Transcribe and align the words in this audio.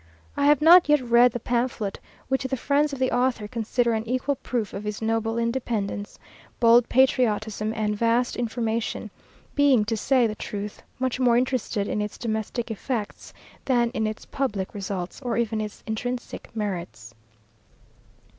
I 0.35 0.47
have 0.47 0.63
not 0.63 0.89
yet 0.89 0.99
read 1.01 1.31
the 1.31 1.39
pamphlet 1.39 1.99
which 2.27 2.41
the 2.45 2.57
friends 2.57 2.91
of 2.91 2.97
the 2.97 3.11
author 3.15 3.47
consider 3.47 3.93
an 3.93 4.03
equal 4.09 4.33
proof 4.33 4.73
of 4.73 4.83
his 4.83 4.99
noble 4.99 5.37
independence, 5.37 6.17
bold 6.59 6.89
patriotism, 6.89 7.71
and 7.75 7.95
vast 7.95 8.35
information; 8.35 9.11
being, 9.53 9.85
to 9.85 9.95
say 9.95 10.25
the 10.25 10.33
truth, 10.33 10.81
much 10.97 11.19
more 11.19 11.37
interested 11.37 11.87
in 11.87 12.01
its 12.01 12.17
domestic 12.17 12.71
effects 12.71 13.31
than 13.65 13.91
in 13.91 14.07
its 14.07 14.25
public 14.25 14.73
results, 14.73 15.21
or 15.21 15.37
even 15.37 15.61
its 15.61 15.83
intrinsic 15.85 16.49
merits. 16.55 17.13